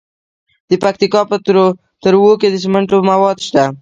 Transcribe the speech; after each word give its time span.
د 0.69 0.71
پکتیکا 0.83 1.21
په 1.29 1.35
تروو 2.03 2.33
کې 2.41 2.47
د 2.51 2.55
سمنټو 2.63 2.97
مواد 3.09 3.37
شته. 3.47 3.63